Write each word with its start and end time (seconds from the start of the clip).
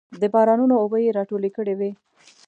د 0.21 0.23
بارانونو 0.33 0.75
اوبه 0.83 0.97
یې 1.05 1.15
راټولې 1.17 1.49
کړې 1.55 1.73
وې. 1.79 1.91